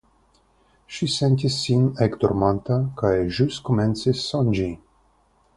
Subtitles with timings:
[0.95, 4.71] Ŝi sentis sin ekdormanta, kaj ĵus komencis sonĝi.